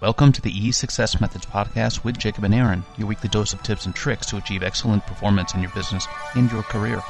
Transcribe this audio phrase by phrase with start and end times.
[0.00, 3.64] Welcome to the E Success Methods podcast with Jacob and Aaron, your weekly dose of
[3.64, 6.06] tips and tricks to achieve excellent performance in your business
[6.36, 7.02] and your career.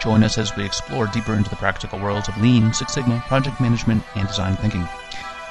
[0.00, 3.60] Join us as we explore deeper into the practical worlds of Lean, Six Sigma, project
[3.60, 4.88] management, and design thinking.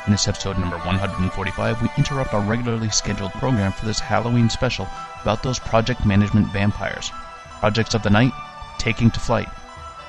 [0.07, 4.87] In this episode number 145, we interrupt our regularly scheduled program for this Halloween special
[5.21, 7.11] about those project management vampires.
[7.59, 8.33] Projects of the night,
[8.79, 9.49] taking to flight.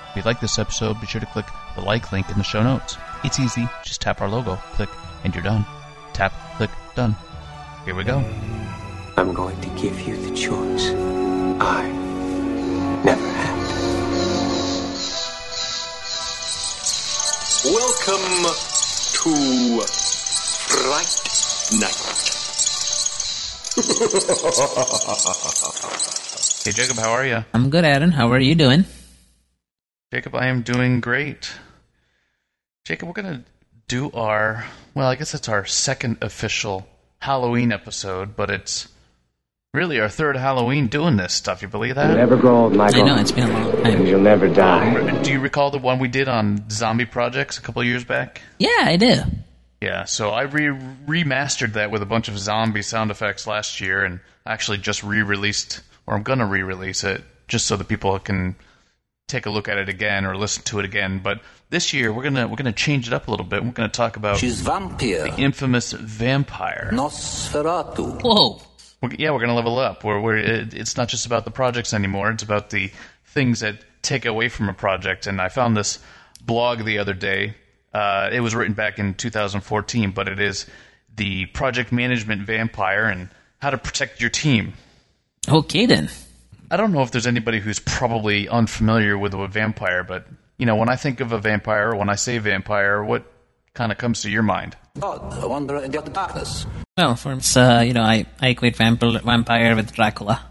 [0.09, 2.63] If you like this episode, be sure to click the like link in the show
[2.63, 2.97] notes.
[3.25, 4.89] It's easy, just tap our logo, click,
[5.23, 5.67] and you're done.
[6.13, 7.17] Tap, click, done.
[7.85, 8.19] Here we go.
[9.17, 10.91] I'm going to give you the choice
[11.61, 11.89] I
[13.05, 13.53] never had.
[17.65, 18.45] Welcome
[19.13, 19.83] to
[20.69, 21.15] Fright
[21.81, 22.19] Night.
[26.65, 27.45] Hey Jacob, how are you?
[27.55, 28.13] I'm good, Adam.
[28.13, 28.85] How are you doing?
[30.13, 31.51] Jacob, I am doing great.
[32.85, 33.43] Jacob, we're gonna
[33.93, 36.87] do our well, I guess it's our second official
[37.19, 38.89] Halloween episode, but it's
[39.75, 41.61] really our third Halloween doing this stuff.
[41.61, 42.17] You believe You'll that?
[42.17, 43.05] never grow old, I Michael.
[43.07, 44.07] know it's been a long And time.
[44.07, 45.21] you'll never die.
[45.23, 48.41] Do you recall the one we did on zombie projects a couple of years back?
[48.59, 49.15] Yeah, I do.
[49.83, 54.05] Yeah, so I re- remastered that with a bunch of zombie sound effects last year,
[54.05, 58.57] and actually just re-released, or I'm gonna re-release it just so that people can
[59.29, 61.21] take a look at it again or listen to it again.
[61.23, 61.41] But
[61.73, 63.65] this year we're gonna we're gonna change it up a little bit.
[63.65, 65.35] We're gonna talk about She's vampire.
[65.39, 66.91] infamous vampire.
[66.93, 68.23] Nosferatu.
[68.23, 68.61] Whoa.
[69.01, 70.05] We're, yeah, we're gonna level up.
[70.05, 72.31] Where we're it, it's not just about the projects anymore.
[72.31, 72.93] It's about the
[73.25, 75.27] things that take away from a project.
[75.27, 75.99] And I found this
[76.45, 77.55] blog the other day.
[77.95, 80.67] Uh, it was written back in 2014, but it is
[81.17, 84.75] the project management vampire and how to protect your team.
[85.49, 86.11] Okay then.
[86.71, 90.27] I don't know if there's anybody who's probably unfamiliar with a vampire, but
[90.59, 93.25] you know, when I think of a vampire, when I say vampire, what
[93.75, 94.77] kind of comes to your mind?
[94.99, 96.67] God, a wanderer in the utter darkness.
[96.97, 100.49] Well, for it's, uh, you know, I, I equate vampire, vampire with Dracula.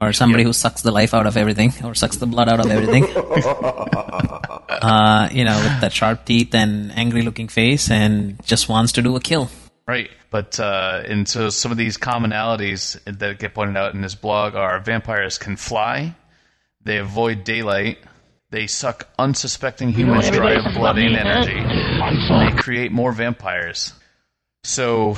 [0.00, 2.70] Or somebody who sucks the life out of everything, or sucks the blood out of
[2.70, 3.04] everything.
[4.68, 9.02] uh, you know, with that sharp teeth and angry looking face, and just wants to
[9.02, 9.50] do a kill.
[9.88, 10.08] Right.
[10.30, 14.54] But uh, and so some of these commonalities that get pointed out in this blog
[14.54, 16.14] are vampires can fly,
[16.84, 17.98] they avoid daylight,
[18.50, 23.92] they suck unsuspecting humans dry of blood and energy, and they create more vampires.
[24.64, 25.16] So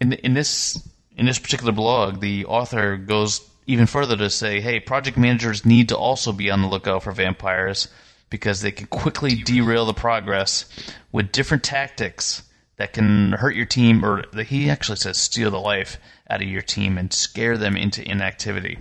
[0.00, 4.78] in in this in this particular blog, the author goes even further to say, hey,
[4.78, 7.88] project managers need to also be on the lookout for vampires
[8.30, 10.66] because they can quickly derail the progress
[11.12, 12.42] with different tactics
[12.76, 15.98] that can hurt your team, or he actually says steal the life
[16.28, 18.78] out of your team and scare them into inactivity.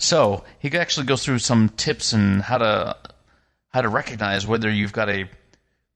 [0.00, 2.96] So he actually goes through some tips on how to
[3.68, 5.28] how to recognize whether you've got a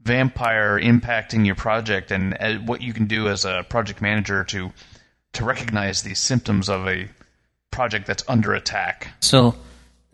[0.03, 4.71] vampire impacting your project and uh, what you can do as a project manager to
[5.33, 7.09] to recognize these symptoms of a
[7.71, 9.09] project that's under attack.
[9.21, 9.57] So,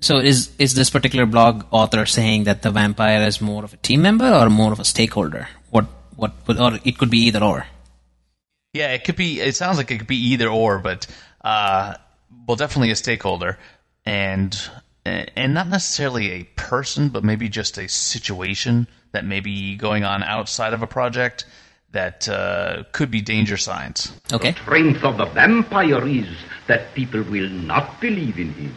[0.01, 3.77] so is is this particular blog author saying that the vampire is more of a
[3.79, 5.49] team member or more of a stakeholder?
[5.71, 7.67] What what or it could be either or.
[8.73, 9.41] Yeah, it could be.
[9.41, 11.09] It sounds like it could be either or, but
[11.41, 11.95] uh,
[12.47, 13.59] well, definitely a stakeholder,
[14.05, 14.71] and
[15.05, 20.23] and not necessarily a person, but maybe just a situation that may be going on
[20.23, 21.47] outside of a project
[21.93, 24.13] that uh, could be danger signs.
[24.33, 24.53] Okay.
[24.53, 26.29] The strength of the vampire is
[26.69, 28.75] that people will not believe in him.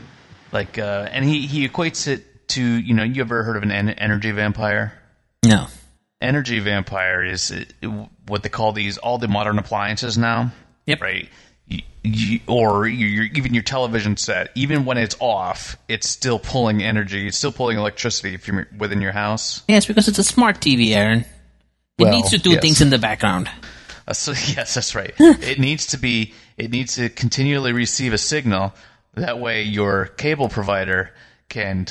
[0.51, 3.72] Like, uh, and he he equates it to you know, you ever heard of an
[3.72, 4.94] en- energy vampire?
[5.45, 5.67] No.
[6.22, 10.51] energy vampire is uh, what they call these all the modern appliances now.
[10.85, 11.01] Yep.
[11.01, 11.29] Right.
[11.68, 16.40] You, you, or your, your, even your television set, even when it's off, it's still
[16.40, 17.28] pulling energy.
[17.28, 19.63] It's still pulling electricity if you're within your house.
[19.68, 21.19] Yes, because it's a smart TV, Aaron.
[21.22, 21.28] It
[22.03, 22.62] Well, needs to do yes.
[22.62, 23.50] things in the background.
[24.07, 25.13] Uh, so, yes, that's right.
[25.19, 26.34] it needs to be.
[26.57, 28.73] It needs to continually receive a signal.
[29.16, 31.12] That way, your cable provider
[31.50, 31.88] can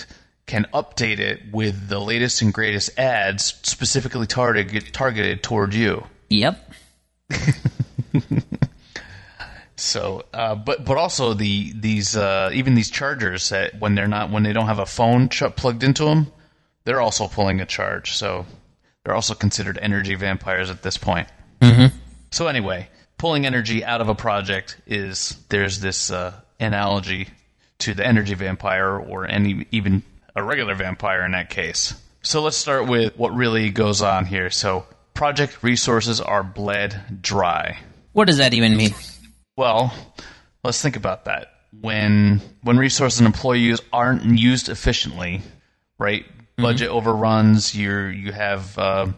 [0.47, 6.05] can update it with the latest and greatest ads specifically targeted targeted toward you.
[6.29, 6.73] Yep.
[9.83, 14.31] So, uh, but but also the these uh, even these chargers that when they're not
[14.31, 16.31] when they don't have a phone ch- plugged into them,
[16.85, 18.13] they're also pulling a charge.
[18.13, 18.47] So
[19.05, 21.29] they're also considered energy vampires at this point.
[21.61, 21.97] Mm-hmm.
[22.31, 22.89] So anyway,
[23.19, 27.29] pulling energy out of a project is there's this uh, analogy
[27.79, 30.05] to the energy vampire or any even
[30.37, 32.01] a regular vampire in that case.
[32.23, 34.49] So let's start with what really goes on here.
[34.49, 37.81] So project resources are bled dry.
[38.13, 38.95] What does that even mean?
[39.63, 39.95] Well,
[40.65, 41.53] let's think about that.
[41.81, 45.41] When when resources and employees aren't used efficiently,
[45.99, 46.27] right?
[46.57, 47.73] Budget overruns.
[47.73, 49.13] You you have uh,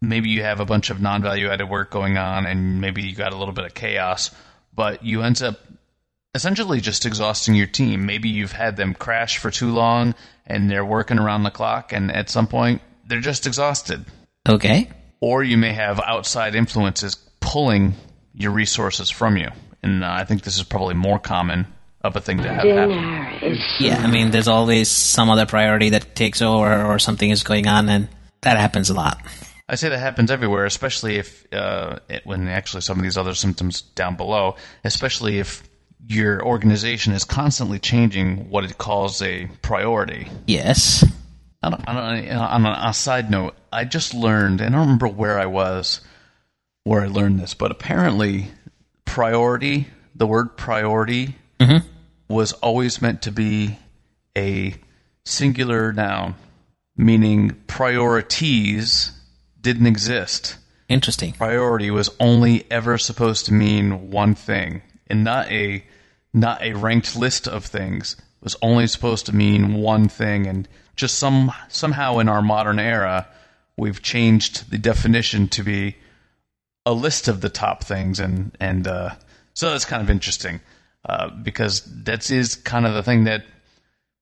[0.00, 3.34] maybe you have a bunch of non-value added work going on, and maybe you got
[3.34, 4.30] a little bit of chaos,
[4.74, 5.60] but you end up
[6.34, 8.06] essentially just exhausting your team.
[8.06, 10.14] Maybe you've had them crash for too long,
[10.46, 14.06] and they're working around the clock, and at some point they're just exhausted.
[14.48, 14.88] Okay.
[15.20, 17.92] Or you may have outside influences pulling
[18.36, 19.48] your resources from you,
[19.86, 21.66] and uh, I think this is probably more common
[22.02, 23.58] of a thing to have happen.
[23.80, 27.66] Yeah, I mean, there's always some other priority that takes over, or something is going
[27.66, 28.08] on, and
[28.42, 29.18] that happens a lot.
[29.68, 33.34] I say that happens everywhere, especially if uh, it, when actually some of these other
[33.34, 35.62] symptoms down below, especially if
[36.08, 40.28] your organization is constantly changing what it calls a priority.
[40.46, 41.04] Yes.
[41.62, 45.08] On a, on on a, a side note, I just learned, and I don't remember
[45.08, 46.00] where I was
[46.84, 48.52] where I learned this, but apparently,
[49.06, 51.86] priority, the word priority, mm-hmm.
[52.28, 53.78] was always meant to be
[54.36, 54.74] a
[55.24, 56.34] singular noun,
[56.96, 59.12] meaning priorities
[59.60, 60.58] didn't exist.
[60.88, 61.32] Interesting.
[61.32, 65.82] Priority was only ever supposed to mean one thing, and not a
[66.32, 68.12] not a ranked list of things.
[68.12, 72.78] It was only supposed to mean one thing, and just some somehow in our modern
[72.78, 73.26] era,
[73.76, 75.96] we've changed the definition to be
[76.86, 79.10] a list of the top things, and and uh,
[79.52, 80.60] so that's kind of interesting
[81.04, 83.44] uh, because that is kind of the thing that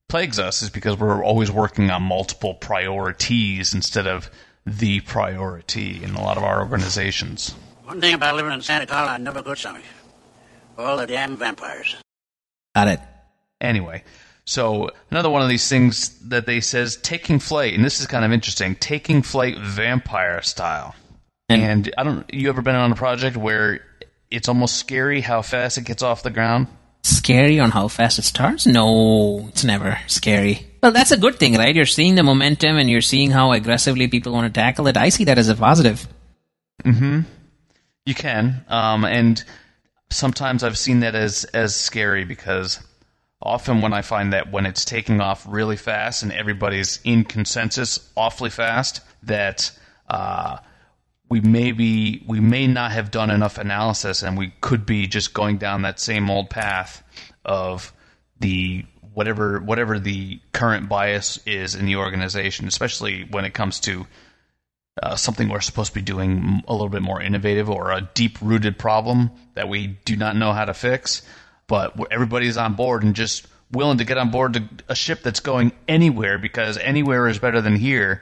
[0.09, 4.29] plagues us is because we're always working on multiple priorities instead of
[4.65, 7.55] the priority in a lot of our organizations.
[7.83, 9.83] One thing about living in Santa Clara, I never could stomach.
[10.77, 11.95] All the damn vampires.
[12.75, 12.99] Got it.
[13.61, 14.03] Anyway,
[14.43, 18.25] so another one of these things that they says taking flight, and this is kind
[18.25, 20.95] of interesting, taking flight vampire style.
[21.49, 22.33] And, I don't.
[22.33, 23.81] You ever been on a project where
[24.31, 26.67] it's almost scary how fast it gets off the ground?
[27.03, 28.65] Scary on how fast it starts?
[28.65, 30.65] No, it's never scary.
[30.81, 31.75] Well, that's a good thing, right?
[31.75, 34.97] You're seeing the momentum and you're seeing how aggressively people want to tackle it.
[34.97, 36.07] I see that as a positive.
[36.83, 37.21] Hmm.
[38.05, 39.43] You can, um, and
[40.09, 42.79] sometimes I've seen that as as scary because
[43.41, 47.99] often when I find that when it's taking off really fast and everybody's in consensus
[48.15, 49.71] awfully fast, that
[50.09, 50.57] uh,
[51.29, 55.33] we may be we may not have done enough analysis, and we could be just
[55.33, 57.03] going down that same old path
[57.43, 57.93] of
[58.39, 64.05] the whatever whatever the current bias is in the organization, especially when it comes to
[65.01, 68.37] uh, something we're supposed to be doing a little bit more innovative or a deep
[68.41, 71.21] rooted problem that we do not know how to fix,
[71.67, 75.39] but everybody's on board and just willing to get on board to a ship that's
[75.39, 78.21] going anywhere because anywhere is better than here.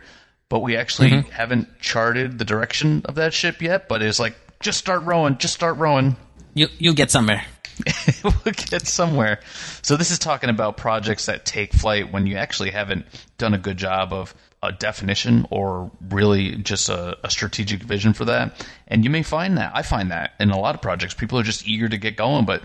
[0.53, 1.31] But we actually mm-hmm.
[1.31, 3.87] haven't charted the direction of that ship yet.
[3.87, 6.15] But it's like just start rowing, just start rowing.
[6.53, 7.43] You you'll get somewhere.
[8.23, 9.39] we'll get somewhere.
[9.81, 13.07] So this is talking about projects that take flight when you actually haven't
[13.39, 18.25] done a good job of a definition or really just a, a strategic vision for
[18.25, 18.63] that.
[18.87, 21.43] And you may find that I find that in a lot of projects, people are
[21.43, 22.61] just eager to get going, but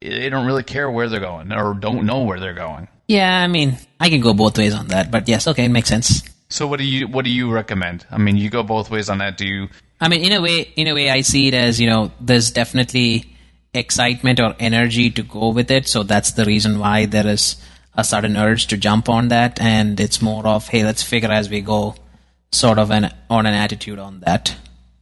[0.00, 2.88] they don't really care where they're going or don't know where they're going.
[3.06, 5.90] Yeah, I mean, I can go both ways on that, but yes, okay, it makes
[5.90, 6.22] sense.
[6.52, 8.06] So what do you what do you recommend?
[8.10, 9.38] I mean, you go both ways on that.
[9.38, 9.68] Do you?
[10.00, 12.50] I mean, in a way, in a way, I see it as you know, there's
[12.50, 13.24] definitely
[13.72, 15.88] excitement or energy to go with it.
[15.88, 17.56] So that's the reason why there is
[17.94, 21.48] a sudden urge to jump on that, and it's more of hey, let's figure as
[21.48, 21.94] we go,
[22.50, 24.54] sort of an on an attitude on that.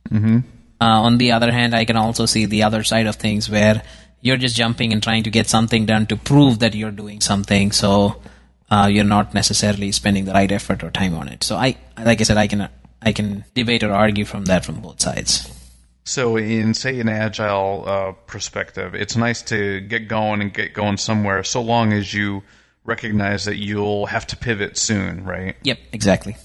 [0.09, 0.39] Mm-hmm.
[0.81, 3.83] Uh, on the other hand, I can also see the other side of things where
[4.21, 7.73] you're just jumping and trying to get something done to prove that you're doing something.
[7.73, 8.23] So
[8.71, 11.43] uh, you're not necessarily spending the right effort or time on it.
[11.43, 12.69] So I, like I said, I can
[13.03, 15.51] I can debate or argue from that from both sides.
[16.05, 20.97] So in say an agile uh, perspective, it's nice to get going and get going
[20.97, 22.43] somewhere, so long as you
[22.85, 25.57] recognize that you'll have to pivot soon, right?
[25.63, 26.37] Yep, exactly.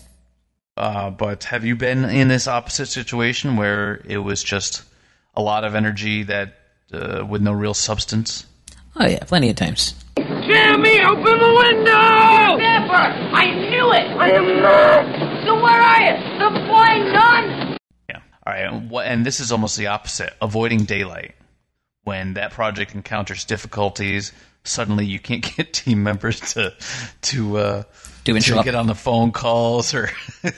[0.77, 4.83] Uh, but have you been in this opposite situation where it was just
[5.33, 6.59] a lot of energy that
[6.91, 8.45] uh, with no real substance?
[8.95, 9.95] Oh yeah, plenty of times.
[10.47, 12.57] Jimmy, open the window!
[12.57, 12.93] Never!
[12.93, 14.07] I knew it!
[14.17, 15.45] I am not!
[15.45, 16.39] So where are you?
[16.39, 17.77] The flying nun?
[18.09, 18.19] Yeah.
[18.45, 18.59] All right.
[18.71, 21.35] And, what, and this is almost the opposite: avoiding daylight.
[22.03, 24.31] When that project encounters difficulties,
[24.63, 26.73] suddenly you can't get team members to
[27.23, 27.83] to uh,
[28.25, 28.65] To interrupt.
[28.65, 30.09] get on the phone calls or.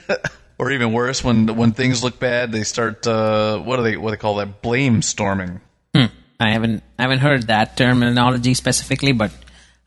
[0.60, 4.10] Or even worse, when when things look bad, they start uh, what do they what
[4.10, 5.62] do they call that blame storming.
[5.94, 6.10] I
[6.52, 9.32] haven't I haven't heard that terminology specifically, but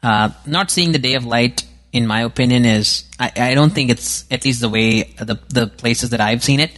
[0.02, 3.90] uh, not seeing the day of light, in my opinion, is I, I don't think
[3.90, 6.73] it's at least the way the the places that I've seen it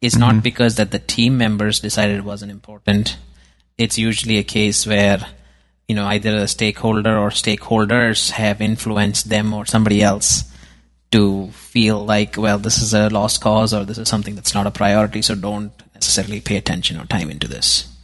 [0.00, 3.16] is not because that the team members decided it wasn't important.
[3.78, 5.24] It's usually a case where
[5.88, 10.44] you know either a stakeholder or stakeholders have influenced them or somebody else
[11.12, 14.66] to feel like, well, this is a lost cause or this is something that's not
[14.66, 17.94] a priority, so don't necessarily pay attention or time into this.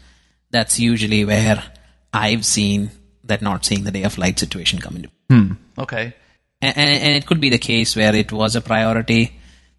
[0.51, 1.65] That's usually where
[2.13, 2.91] I've seen
[3.29, 5.57] that not seeing the day of light situation come into.
[5.79, 6.15] Okay.
[6.61, 9.33] And, and, and it could be the case where it was a priority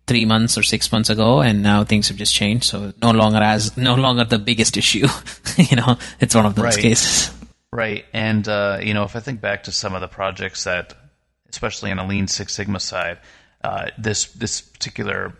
[0.07, 2.63] three months or six months ago, and now things have just changed.
[2.65, 5.07] So no longer as no longer the biggest issue.
[5.57, 6.77] you know, it's one of those Right.
[6.77, 7.31] cases.
[7.71, 8.05] Right.
[8.13, 10.95] And, uh, you know, if I think back to some of the projects that,
[11.49, 13.19] especially on a Lean Six Sigma side,
[13.63, 15.33] uh, this, this particular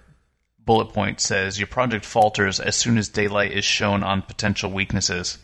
[0.64, 5.40] bullet point says your project falters as soon as daylight is shown on potential weaknesses.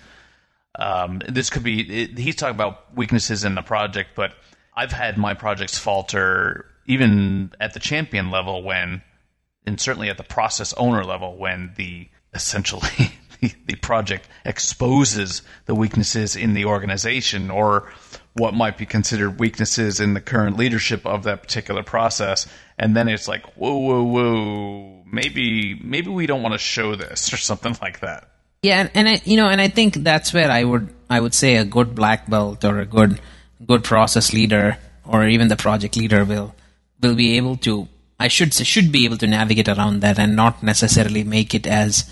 [0.77, 4.33] Um, this could be, it, he's talking about weaknesses in the project, but
[4.75, 9.01] I've had my projects falter even at the champion level when,
[9.65, 15.75] and certainly at the process owner level when the essentially the, the project exposes the
[15.75, 17.91] weaknesses in the organization or
[18.33, 22.47] what might be considered weaknesses in the current leadership of that particular process.
[22.77, 27.33] And then it's like whoa whoa whoa maybe maybe we don't want to show this
[27.33, 28.29] or something like that
[28.65, 31.35] Yeah, and, and I, you know, and I think that's where I would I would
[31.35, 33.19] say a good black belt or a good
[33.63, 36.55] good process leader or even the project leader will
[36.99, 37.87] will be able to
[38.19, 42.09] I should should be able to navigate around that and not necessarily make it as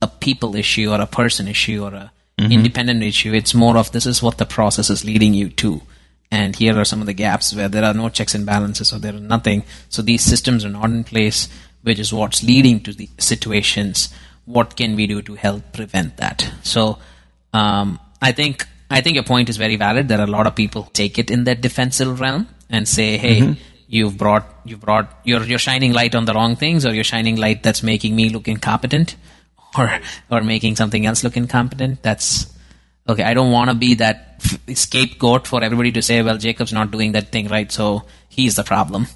[0.00, 2.52] a people issue or a person issue or a mm-hmm.
[2.52, 3.32] independent issue.
[3.34, 5.82] It's more of this is what the process is leading you to.
[6.30, 9.00] And here are some of the gaps where there are no checks and balances or
[9.00, 9.64] there are nothing.
[9.88, 11.48] So these systems are not in place,
[11.82, 14.14] which is what's leading to the situations.
[14.46, 16.50] What can we do to help prevent that?
[16.62, 16.98] So
[17.52, 20.08] um, I think I think your point is very valid.
[20.08, 23.56] There are a lot of people take it in that defensive realm and say, "Hey,
[23.88, 27.36] you've brought you've brought you're you're shining light on the wrong things, or you're shining
[27.36, 29.16] light that's making me look incompetent,
[29.78, 30.00] or
[30.30, 32.52] or making something else look incompetent." That's
[33.08, 33.24] okay.
[33.24, 36.90] I don't want to be that f- scapegoat for everybody to say, "Well, Jacob's not
[36.92, 39.08] doing that thing right, so he's the problem."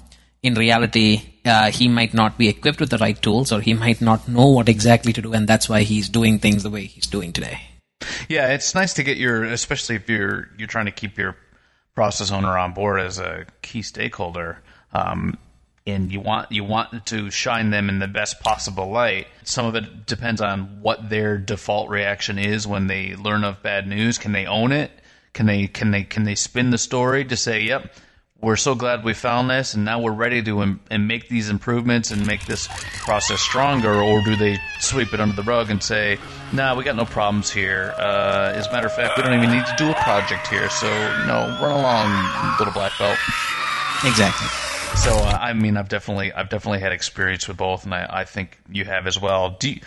[0.43, 4.01] In reality, uh, he might not be equipped with the right tools, or he might
[4.01, 7.07] not know what exactly to do, and that's why he's doing things the way he's
[7.07, 7.61] doing today.
[8.29, 11.35] Yeah, it's nice to get your, especially if you're you're trying to keep your
[11.95, 14.59] process owner on board as a key stakeholder,
[14.93, 15.37] um,
[15.85, 19.27] and you want you want to shine them in the best possible light.
[19.43, 23.87] Some of it depends on what their default reaction is when they learn of bad
[23.87, 24.17] news.
[24.17, 24.91] Can they own it?
[25.33, 27.93] Can they can they can they spin the story to say, "Yep,
[28.41, 31.49] we're so glad we found this, and now we're ready to Im- and make these
[31.49, 32.67] improvements and make this
[32.99, 36.17] process stronger, or do they sweep it under the rug and say,
[36.51, 37.93] "Nah, we got no problems here.
[37.97, 40.69] Uh, as a matter of fact, we don't even need to do a project here,
[40.69, 40.87] so
[41.27, 43.17] no, run along, little black belt."
[44.03, 44.47] Exactly.
[44.97, 48.23] So uh, I mean, I've definitely I've definitely had experience with both, and I, I
[48.25, 49.51] think you have as well.
[49.59, 49.81] Do you,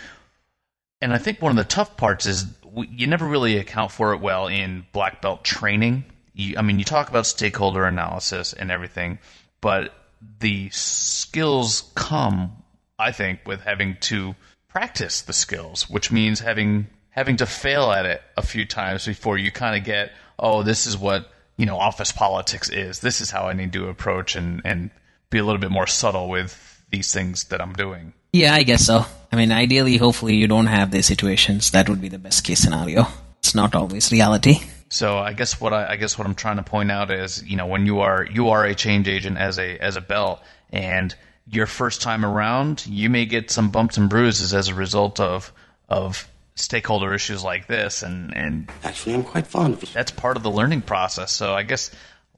[1.01, 4.13] and I think one of the tough parts is we, you never really account for
[4.13, 6.05] it well in black belt training.
[6.35, 9.19] You, I mean, you talk about stakeholder analysis and everything,
[9.61, 9.93] but
[10.39, 12.51] the skills come,
[12.99, 14.35] I think, with having to
[14.67, 19.37] practice the skills, which means having having to fail at it a few times before
[19.37, 22.99] you kind of get, oh, this is what you know office politics is.
[22.99, 24.91] This is how I need to approach and and
[25.29, 28.13] be a little bit more subtle with these things that I'm doing.
[28.33, 29.05] Yeah, I guess so.
[29.31, 31.71] I mean, ideally, hopefully, you don't have these situations.
[31.71, 33.07] That would be the best case scenario.
[33.39, 34.59] It's not always reality.
[34.95, 37.57] So I guess what I, I guess what I'm trying to point out is, you
[37.57, 41.13] know, when you are you are a change agent as a as a bell, and
[41.51, 45.51] your first time around, you may get some bumps and bruises as a result of
[45.89, 49.89] of stakeholder issues like this, and and Actually, I'm quite fond of it.
[49.93, 51.33] that's part of the learning process.
[51.33, 51.91] So I guess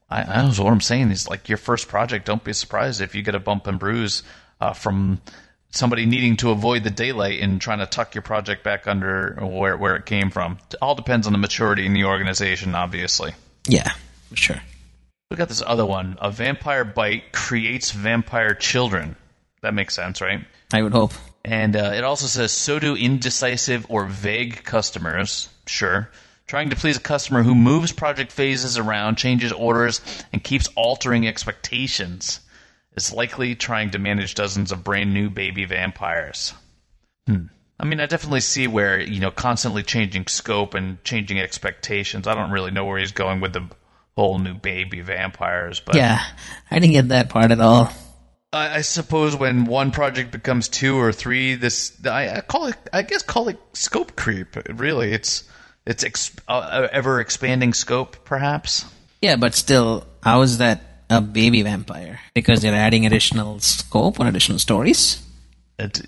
[0.10, 2.26] I, I don't know what I'm saying is like your first project.
[2.26, 4.24] Don't be surprised if you get a bump and bruise
[4.60, 5.22] uh, from
[5.72, 9.78] somebody needing to avoid the daylight and trying to tuck your project back under where
[9.78, 10.58] where it came from.
[10.70, 13.34] It all depends on the maturity in the organization, obviously.
[13.66, 13.92] Yeah,
[14.30, 14.62] for sure.
[15.30, 16.18] We got this other one.
[16.22, 19.16] A vampire bite creates vampire children.
[19.62, 20.46] That makes sense, right?
[20.72, 21.12] I would hope.
[21.44, 25.50] And uh, it also says, so do indecisive or vague customers.
[25.66, 26.10] Sure.
[26.46, 30.00] Trying to please a customer who moves project phases around, changes orders,
[30.32, 32.40] and keeps altering expectations
[32.98, 36.54] is likely trying to manage dozens of brand new baby vampires.
[37.27, 37.46] Hmm.
[37.80, 42.27] I mean, I definitely see where, you know, constantly changing scope and changing expectations.
[42.27, 43.70] I don't really know where he's going with the
[44.16, 46.20] whole new baby vampires, but Yeah,
[46.72, 47.92] I didn't get that part at all.
[48.51, 52.75] I, I suppose when one project becomes two or three, this I, I call it.
[52.92, 54.56] I guess call it scope creep.
[54.70, 55.44] Really, it's
[55.86, 58.86] it's ex, uh, ever expanding scope, perhaps.
[59.22, 62.20] Yeah, but still, how is that a baby vampire?
[62.34, 65.24] Because they're adding additional scope or additional stories?
[65.80, 66.02] It,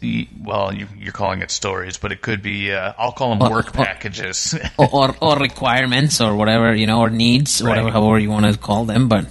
[0.44, 2.72] well, you, you're calling it stories, but it could be.
[2.74, 4.58] Uh, I'll call them Or- work or- packages.
[4.78, 8.58] or, or, or requirements or whatever, you know, or needs, whatever, however you want to
[8.58, 9.08] call them.
[9.08, 9.28] But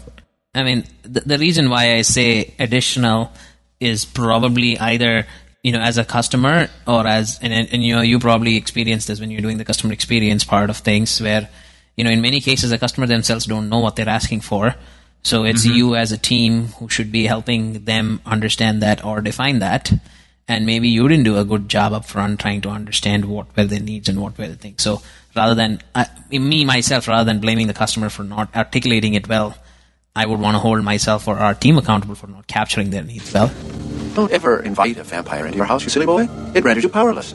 [0.54, 3.32] I mean, the, the reason why I say additional
[3.80, 5.26] is probably either
[5.62, 9.20] you know as a customer or as and, and you know you probably experienced this
[9.20, 11.48] when you're doing the customer experience part of things where
[11.96, 14.74] you know in many cases the customer themselves don't know what they're asking for
[15.22, 19.58] so it's you as a team who should be helping them understand that or define
[19.58, 19.92] that
[20.46, 23.64] and maybe you didn't do a good job up front trying to understand what were
[23.64, 25.02] their needs and what were the things so
[25.36, 29.56] rather than uh, me myself rather than blaming the customer for not articulating it well
[30.16, 33.32] i would want to hold myself or our team accountable for not capturing their needs
[33.34, 33.50] well
[34.14, 36.26] Don't ever invite a vampire into your house, you silly boy.
[36.54, 37.34] It renders you powerless.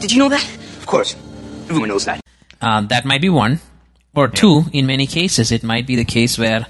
[0.00, 0.42] Did you know that?
[0.78, 1.14] Of course.
[1.68, 2.20] Everyone knows that.
[2.60, 3.60] Uh, that might be one.
[4.12, 6.66] Or two, in many cases, it might be the case where,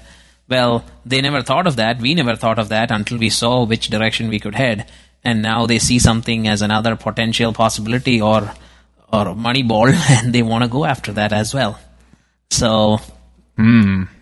[0.51, 1.99] well, they never thought of that.
[1.99, 4.85] We never thought of that until we saw which direction we could head.
[5.23, 8.51] And now they see something as another potential possibility or,
[9.11, 11.79] or money ball, and they want to go after that as well.
[12.49, 12.99] So,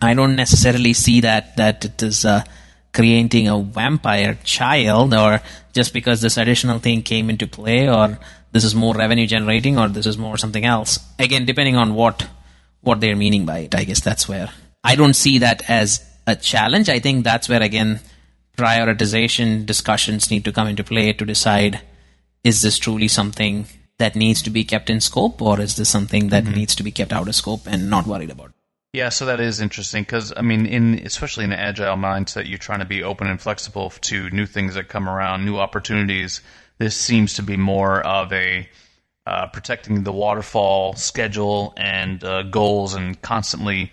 [0.00, 2.44] I don't necessarily see that, that it is, uh,
[2.92, 5.40] creating a vampire child or
[5.72, 8.18] just because this additional thing came into play or
[8.52, 12.26] this is more revenue generating or this is more something else again depending on what
[12.80, 14.50] what they're meaning by it i guess that's where
[14.82, 16.88] i don't see that as a challenge.
[16.88, 18.00] I think that's where again
[18.56, 21.80] prioritization discussions need to come into play to decide
[22.44, 23.66] is this truly something
[23.98, 26.90] that needs to be kept in scope or is this something that needs to be
[26.90, 28.52] kept out of scope and not worried about?
[28.92, 32.58] Yeah, so that is interesting because I mean, in especially in an agile mindset, you're
[32.58, 36.40] trying to be open and flexible to new things that come around, new opportunities.
[36.78, 38.68] This seems to be more of a
[39.26, 43.92] uh, protecting the waterfall schedule and uh, goals, and constantly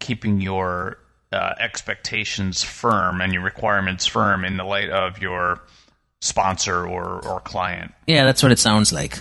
[0.00, 0.98] keeping your
[1.32, 5.60] uh, expectations firm and your requirements firm in the light of your
[6.20, 7.92] sponsor or or client.
[8.06, 9.18] yeah that's what it sounds like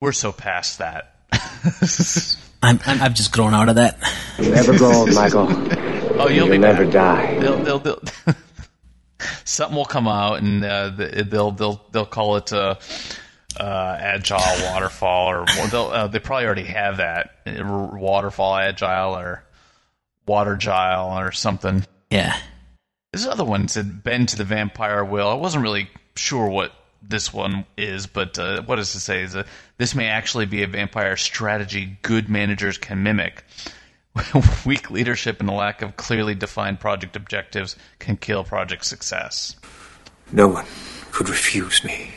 [0.00, 1.14] We're so past that.
[2.62, 3.98] I'm, I'm i've just grown out of that
[4.38, 5.46] You never grow old, Michael.
[6.20, 6.92] Oh, you'll, You'll be never back.
[6.92, 7.38] die.
[7.38, 8.02] They'll, they'll, they'll
[9.44, 12.74] something will come out, and uh, th- they'll they'll they'll call it uh,
[13.60, 14.40] uh, agile
[14.72, 19.44] waterfall, or they'll, uh, they probably already have that uh, waterfall agile or
[20.28, 21.84] watergile or something.
[22.10, 22.38] yeah
[23.12, 25.28] This other one said bend to the vampire will.
[25.28, 29.22] I wasn't really sure what this one is, but uh, what does it say?
[29.22, 29.44] Is uh,
[29.78, 33.44] this may actually be a vampire strategy good managers can mimic.
[34.66, 39.56] Weak leadership and a lack of clearly defined project objectives can kill project success.
[40.32, 40.66] No one
[41.12, 42.10] could refuse me.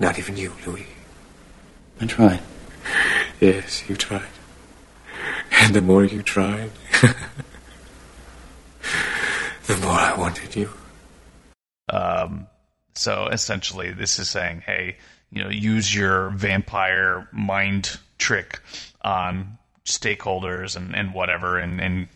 [0.00, 0.86] Not even you, Louis.
[2.00, 2.40] I tried.
[3.40, 4.28] Yes, you tried.
[5.50, 6.70] And the more you tried,
[9.66, 10.70] the more I wanted you.
[11.90, 12.46] Um,
[12.94, 14.96] so essentially, this is saying, hey,
[15.30, 18.60] you know, use your vampire mind trick
[19.02, 22.08] on stakeholders and, and whatever, and, and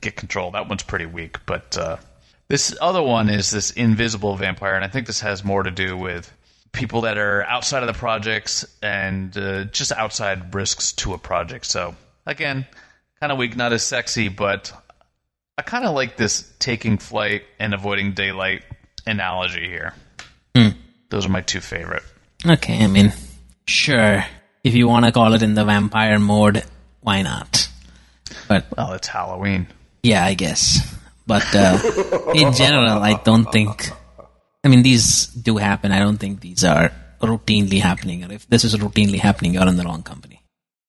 [0.00, 0.50] get control.
[0.50, 1.96] That one's pretty weak, but uh,
[2.48, 5.96] this other one is this invisible vampire, and I think this has more to do
[5.96, 6.32] with
[6.72, 11.64] people that are outside of the projects and uh, just outside risks to a project.
[11.64, 12.66] So again,
[13.20, 14.72] kind of weak, not as sexy, but
[15.58, 18.62] I kind of like this taking flight and avoiding daylight
[19.06, 19.94] analogy here.
[21.08, 22.02] Those are my two favorite.
[22.44, 23.12] Okay, I mean,
[23.66, 24.24] sure.
[24.64, 26.64] If you want to call it in the vampire mode,
[27.00, 27.68] why not?
[28.48, 29.68] But Well, it's Halloween.
[30.02, 30.94] yeah, I guess.
[31.26, 31.78] But uh,
[32.34, 33.88] in general, I don't think.
[34.64, 35.92] I mean, these do happen.
[35.92, 38.24] I don't think these are routinely happening.
[38.24, 40.35] Or if this is routinely happening, you're in the wrong company,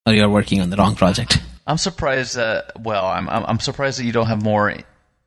[0.07, 1.37] or you're working on the wrong project.
[1.67, 2.71] I'm surprised that.
[2.81, 4.73] Well, I'm I'm, I'm surprised that you don't have more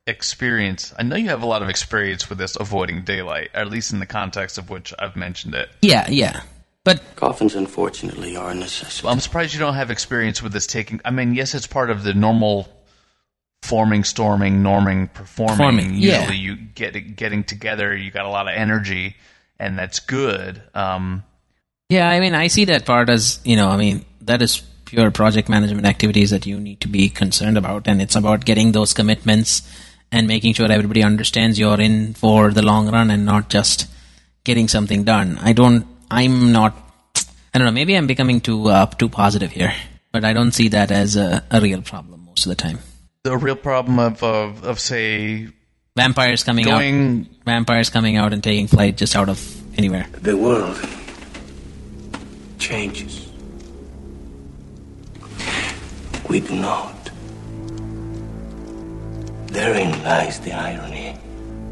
[0.07, 0.93] experience.
[0.97, 3.99] I know you have a lot of experience with this avoiding daylight, at least in
[3.99, 5.69] the context of which I've mentioned it.
[5.83, 6.41] Yeah, yeah.
[6.83, 9.07] But Coffins, unfortunately, are a necessity.
[9.07, 10.99] I'm surprised you don't have experience with this taking.
[11.05, 12.67] I mean, yes, it's part of the normal
[13.61, 15.57] forming, storming, norming, performing.
[15.57, 16.21] Performing, yeah.
[16.21, 17.95] Usually, you get getting together.
[17.95, 19.15] You got a lot of energy,
[19.59, 20.59] and that's good.
[20.73, 21.23] Um,
[21.89, 25.09] Yeah, I mean, I see that part as, you know, I mean, that is pure
[25.09, 27.87] project management activities that you need to be concerned about.
[27.87, 29.61] And it's about getting those commitments
[30.11, 33.87] and making sure everybody understands you're in for the long run and not just
[34.43, 35.37] getting something done.
[35.41, 36.75] I don't, I'm not,
[37.53, 39.73] I don't know, maybe I'm becoming too, uh, too positive here,
[40.11, 42.79] but I don't see that as a, a real problem most of the time.
[43.23, 45.47] the real problem of of, of say
[45.95, 46.81] Vampires coming out,
[47.45, 49.39] vampires coming out and taking flight just out of
[49.77, 50.07] anywhere.
[50.21, 50.75] The world
[52.59, 53.30] changes.
[56.31, 57.11] We do not.
[59.47, 61.17] Therein lies the irony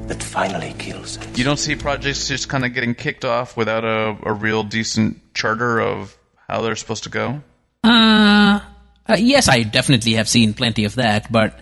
[0.08, 1.38] that finally kills us.
[1.38, 5.34] You don't see projects just kind of getting kicked off without a, a real decent
[5.34, 6.14] charter of
[6.50, 7.42] how they're supposed to go.
[7.86, 8.60] Uh,
[9.08, 11.58] uh, yes, I definitely have seen plenty of that, but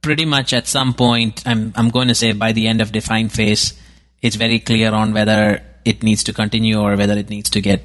[0.00, 3.32] pretty much at some point, I'm I'm going to say by the end of defined
[3.32, 3.74] phase,
[4.22, 7.82] it's very clear on whether it needs to continue or whether it needs to get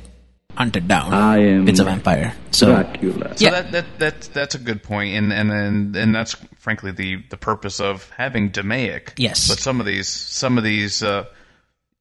[0.56, 1.14] hunted down.
[1.14, 2.34] I am it's a vampire.
[2.52, 3.38] So Dracula.
[3.38, 3.62] So Yeah.
[3.62, 7.38] that, that that that's a good point, and and and, and that's frankly the, the
[7.38, 9.14] purpose of having DMAIC.
[9.18, 9.48] Yes.
[9.48, 11.26] But some of these some of these uh,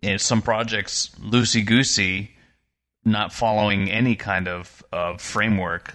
[0.02, 2.30] you know, some projects loosey goosey,
[3.04, 5.94] not following any kind of uh, framework.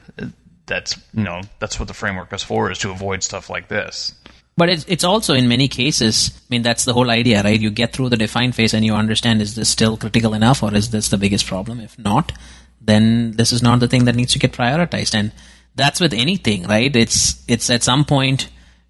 [0.66, 4.14] That's you know that's what the framework is for is to avoid stuff like this.
[4.58, 7.60] But it's, it's also in many cases, I mean, that's the whole idea, right?
[7.60, 10.74] You get through the defined phase and you understand is this still critical enough or
[10.74, 11.82] is this the biggest problem?
[11.82, 12.32] If not,
[12.80, 15.14] then this is not the thing that needs to get prioritized.
[15.14, 15.34] And
[15.76, 16.96] that's with anything, right?
[16.96, 18.48] It's, it's at some point,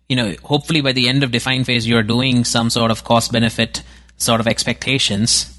[0.08, 3.32] you know, hopefully by the end of defined phase, you're doing some sort of cost
[3.32, 3.82] benefit
[4.17, 5.51] sort of expectations,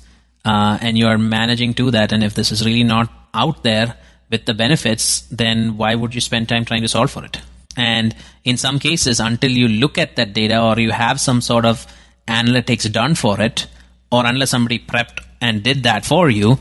[0.44, 2.12] uh, and you're managing to that.
[2.12, 3.96] And if this is really not out there
[4.30, 7.40] with the benefits, then why would you spend time trying to solve for it?
[7.76, 11.64] And in some cases, until you look at that data or you have some sort
[11.64, 11.86] of
[12.26, 13.66] analytics done for it,
[14.10, 16.58] or unless somebody prepped and did that for you,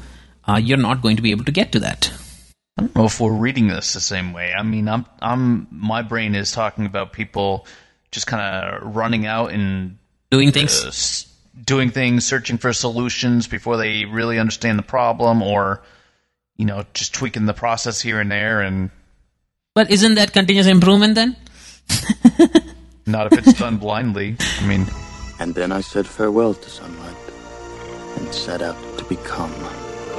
[0.48, 2.12] uh, you're not going to be able to get to that.
[2.78, 4.54] I don't know if we're reading this the same way.
[4.54, 7.66] I mean, I'm I'm my brain is talking about people
[8.12, 9.98] just kind of running out and
[10.30, 10.84] Doing things.
[10.84, 15.84] uh, doing things, searching for solutions before they really understand the problem, or
[16.58, 18.90] you know, just tweaking the process here and there, and
[19.76, 21.36] But isn't that continuous improvement then?
[23.06, 24.38] not if it's done blindly.
[24.62, 24.88] I mean,
[25.38, 27.18] And then I said farewell to sunlight
[28.16, 29.52] and set out to become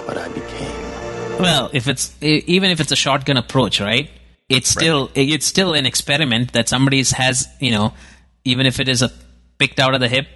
[0.05, 1.41] what I became.
[1.41, 4.11] Well, if it's even if it's a shotgun approach, right?
[4.51, 7.95] It's still it's still an experiment that somebody has, you know,
[8.45, 9.11] even if it is a
[9.57, 10.27] picked out of the hip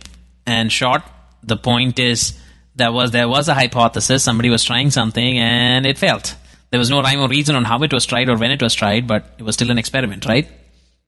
[0.47, 1.05] and shot.
[1.43, 2.39] The point is
[2.77, 4.25] that was there was a hypothesis.
[4.25, 6.35] Somebody was trying something and it failed.
[6.71, 8.75] There was no rhyme or reason on how it was tried or when it was
[8.75, 10.49] tried, but it was still an experiment, right?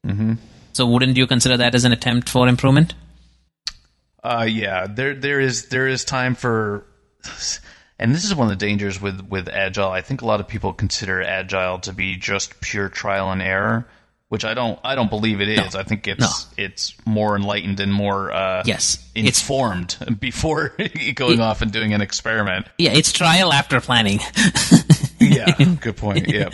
[0.06, 0.34] Mm-hmm.
[0.72, 2.94] So wouldn't you consider that as an attempt for improvement?
[4.24, 6.84] Uh, yeah, there there is there is time for,
[7.98, 9.90] and this is one of the dangers with with agile.
[9.90, 13.86] I think a lot of people consider agile to be just pure trial and error,
[14.28, 15.74] which I don't I don't believe it is.
[15.74, 16.28] I think it's No.
[16.56, 18.98] it's more enlightened and more uh, Yes.
[19.14, 20.76] It's- informed before
[21.14, 22.66] going off and doing an experiment.
[22.78, 24.20] Yeah, it's trial after planning.
[25.32, 26.28] Yeah, good point.
[26.28, 26.48] Yeah,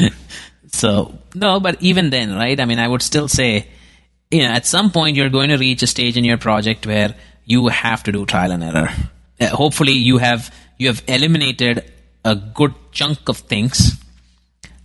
[0.72, 2.58] So no, but even then, right?
[2.60, 3.68] I mean, I would still say,
[4.30, 7.14] you know, at some point you're going to reach a stage in your project where
[7.44, 8.90] you have to do trial and error.
[9.40, 11.90] Uh, hopefully, you have you have eliminated
[12.24, 13.92] a good chunk of things,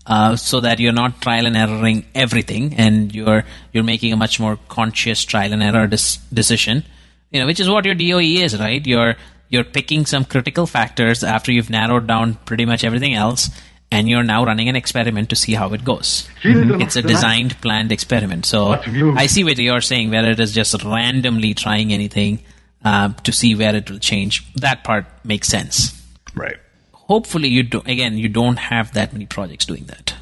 [0.06, 4.40] uh, so that you're not trial and erroring everything, and you're you're making a much
[4.40, 6.84] more conscious trial and error dis- decision.
[7.32, 8.86] You know, which is what your DOE is, right?
[8.86, 9.16] You're
[9.50, 13.50] you're picking some critical factors after you've narrowed down pretty much everything else,
[13.94, 16.28] and you're now running an experiment to see how it goes.
[16.44, 18.46] It's a designed, planned experiment.
[18.46, 22.40] So I see what you're saying, where it is just randomly trying anything
[22.84, 24.52] uh, to see where it will change.
[24.56, 26.02] That part makes sense.
[26.36, 26.58] right.
[26.92, 27.82] Hopefully, you do.
[27.86, 30.16] Again, you don't have that many projects doing that.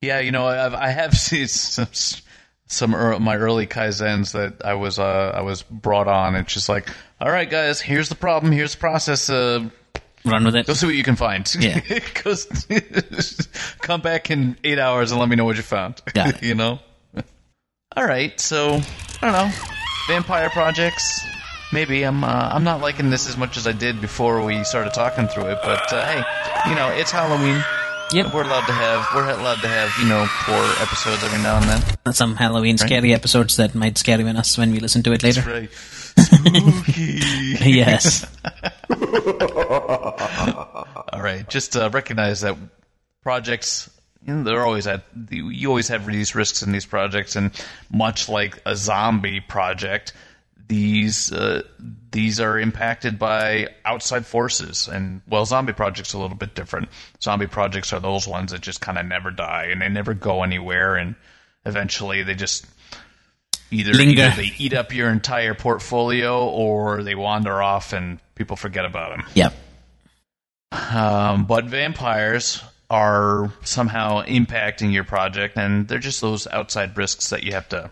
[0.00, 1.88] Yeah, you know, I've, I have seen some
[2.66, 6.34] some ear my early kaizens that I was uh, I was brought on.
[6.34, 6.88] It's just like,
[7.20, 9.28] all right, guys, here's the problem, here's the process.
[9.30, 9.68] Uh,
[10.24, 10.66] Run with it.
[10.66, 11.52] go see what you can find.
[11.58, 11.80] Yeah.
[13.80, 16.00] Come back in eight hours and let me know what you found.
[16.14, 16.42] Got it.
[16.42, 16.78] you know.
[17.96, 18.80] All right, so
[19.22, 19.50] I don't know,
[20.08, 21.24] vampire projects.
[21.72, 24.94] Maybe I'm uh, I'm not liking this as much as I did before we started
[24.94, 27.62] talking through it, but uh, hey, you know, it's Halloween.
[28.12, 28.34] Yep.
[28.34, 31.64] We're allowed to have we're allowed to have you know poor episodes every now and
[32.04, 32.14] then.
[32.14, 35.40] Some Halloween scary episodes that might scare even us when we listen to it later.
[35.42, 35.70] Right.
[37.64, 38.26] Yes.
[41.12, 41.48] All right.
[41.48, 42.56] Just uh, recognize that
[43.22, 43.90] projects.
[44.26, 45.04] You know, they're always at.
[45.30, 47.50] You always have these risks in these projects, and
[47.90, 50.12] much like a zombie project,
[50.68, 51.62] these uh,
[52.10, 54.88] these are impacted by outside forces.
[54.88, 56.88] And well, zombie projects are a little bit different.
[57.22, 60.42] Zombie projects are those ones that just kind of never die and they never go
[60.42, 61.14] anywhere, and
[61.66, 62.66] eventually they just
[63.70, 68.84] either, either they eat up your entire portfolio or they wander off and people forget
[68.84, 69.26] about them.
[69.34, 69.54] Yep.
[70.92, 77.44] Um, but vampires are somehow impacting your project, and they're just those outside risks that
[77.44, 77.90] you have to.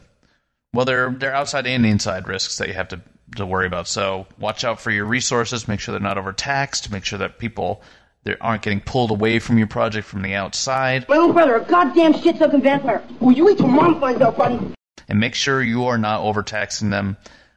[0.75, 3.01] Well, they're they're outside and inside risks that you have to
[3.37, 3.89] to worry about.
[3.89, 5.69] So watch out for your resources.
[5.69, 6.91] Make sure they're not overtaxed.
[6.91, 7.83] Make sure that people
[8.25, 11.65] they aren't getting pulled away from your project from the outside, My own brother, a
[11.65, 13.03] goddamn shit-sucking vampire.
[13.19, 14.61] Will you wait till mom finds out, buddy?
[15.09, 17.17] And make sure you are not overtaxing them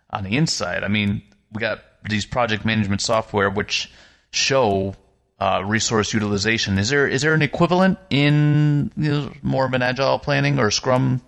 [0.09, 0.83] on the inside.
[0.83, 1.21] I mean,
[1.51, 3.91] we got these project management software which
[4.31, 4.95] show
[5.39, 6.77] uh, resource utilization.
[6.77, 10.71] Is there is there an equivalent in you know, more of an agile planning or
[10.71, 11.21] Scrum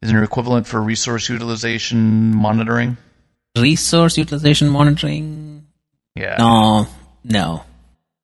[0.00, 2.96] Isn't there an equivalent for resource utilization monitoring?
[3.56, 5.66] Resource utilization monitoring?
[6.16, 6.36] Yeah.
[6.38, 6.86] No,
[7.24, 7.64] no,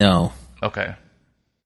[0.01, 0.33] no.
[0.62, 0.94] Okay.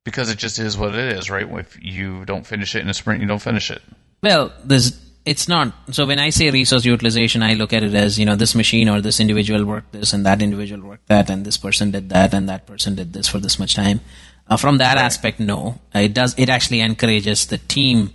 [0.04, 1.48] Because it just is what it is, right?
[1.48, 3.80] If you don't finish it in a sprint, you don't finish it.
[4.22, 8.18] Well, there's it's not so when i say resource utilization i look at it as
[8.18, 11.44] you know this machine or this individual worked this and that individual worked that and
[11.44, 14.00] this person did that and that person did this for this much time.
[14.48, 15.78] Uh, from that aspect no.
[15.94, 18.12] It does it actually encourages the team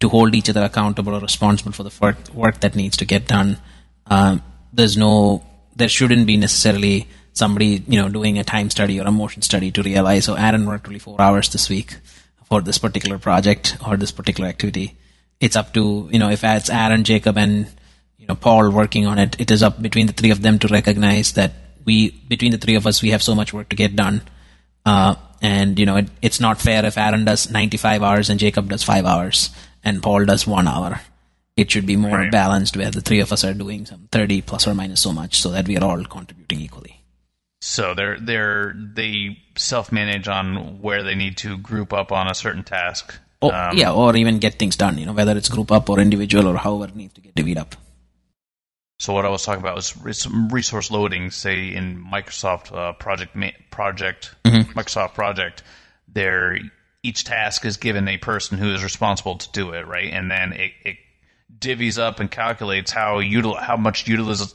[0.00, 3.26] to hold each other accountable or responsible for the work, work that needs to get
[3.26, 3.58] done.
[4.06, 4.42] Um,
[4.72, 5.44] there's no
[5.76, 9.70] there shouldn't be necessarily somebody you know doing a time study or a motion study
[9.70, 11.96] to realize oh aaron worked only four hours this week
[12.44, 14.96] for this particular project or this particular activity
[15.40, 17.66] it's up to you know if it's Aaron, Jacob, and
[18.18, 19.40] you know Paul working on it.
[19.40, 21.52] It is up between the three of them to recognize that
[21.84, 24.22] we between the three of us we have so much work to get done.
[24.84, 28.68] Uh, and you know it, it's not fair if Aaron does 95 hours and Jacob
[28.68, 29.50] does five hours
[29.82, 31.00] and Paul does one hour.
[31.56, 32.32] It should be more right.
[32.32, 35.40] balanced where the three of us are doing some 30 plus or minus so much
[35.40, 37.02] so that we are all contributing equally.
[37.60, 42.34] So they're they're they self manage on where they need to group up on a
[42.34, 44.98] certain task or, um, yeah, or even get things done.
[44.98, 47.56] You know, whether it's group up or individual or however it needs to get divvied
[47.56, 47.74] up.
[48.98, 49.96] So what I was talking about was
[50.52, 51.30] resource loading.
[51.30, 53.34] Say in Microsoft uh, project
[53.70, 54.78] project mm-hmm.
[54.78, 55.62] Microsoft project,
[56.06, 56.58] there
[57.02, 60.12] each task is given a person who is responsible to do it, right?
[60.12, 60.96] And then it, it
[61.58, 64.54] divvies up and calculates how util how much utiliz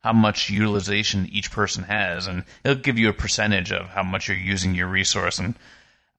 [0.00, 4.28] how much utilization each person has, and it'll give you a percentage of how much
[4.28, 5.38] you're using your resource.
[5.38, 5.54] And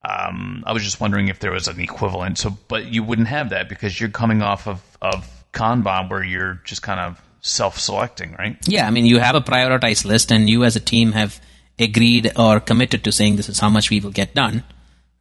[0.08, 2.38] um, I was just wondering if there was an equivalent.
[2.38, 6.60] So, but you wouldn't have that because you're coming off of, of Kanban where you're
[6.64, 8.56] just kind of self-selecting, right?
[8.68, 11.40] Yeah, I mean, you have a prioritized list, and you as a team have
[11.78, 14.62] agreed or committed to saying this is how much we will get done.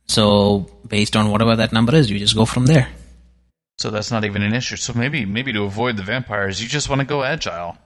[0.08, 2.88] So, based on whatever that number is, you just go from there.
[3.78, 4.78] So that's not even an issue.
[4.78, 7.78] So maybe maybe to avoid the vampires, you just want to go agile.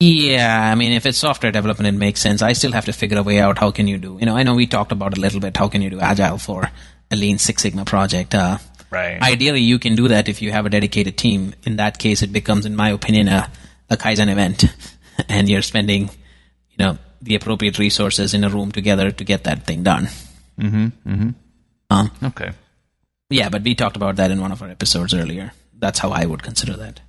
[0.00, 2.40] Yeah, I mean, if it's software development, it makes sense.
[2.40, 4.16] I still have to figure a way out how can you do.
[4.18, 5.58] You know, I know we talked about a little bit.
[5.58, 6.70] How can you do agile for
[7.10, 8.34] a Lean Six Sigma project?
[8.34, 8.56] Uh,
[8.90, 9.20] right.
[9.20, 11.54] Ideally, you can do that if you have a dedicated team.
[11.64, 13.50] In that case, it becomes, in my opinion, a,
[13.90, 14.64] a Kaizen event,
[15.28, 16.08] and you're spending,
[16.70, 20.08] you know, the appropriate resources in a room together to get that thing done.
[20.58, 20.86] Mm-hmm.
[21.06, 21.30] Mm-hmm.
[21.90, 22.52] Um, okay.
[23.28, 25.52] Yeah, but we talked about that in one of our episodes earlier.
[25.78, 27.00] That's how I would consider that.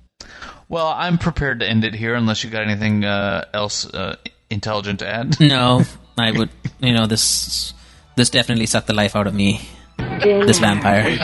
[0.72, 4.16] Well, I'm prepared to end it here unless you got anything uh, else uh,
[4.48, 5.38] intelligent to add.
[5.38, 5.82] No,
[6.16, 6.48] I would.
[6.80, 7.74] You know, this
[8.16, 9.60] this definitely sucked the life out of me.
[9.98, 11.18] This vampire.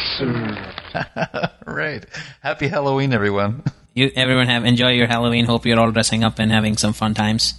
[1.67, 2.05] right.
[2.43, 3.63] Happy Halloween, everyone.
[3.95, 5.47] You, everyone, have enjoy your Halloween.
[5.47, 7.55] Hope you're all dressing up and having some fun times.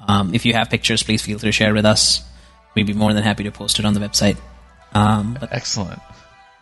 [0.00, 2.20] Um, if you have pictures, please feel free to share with us.
[2.74, 4.38] We'd be more than happy to post it on the website.
[4.92, 6.00] Um, Excellent.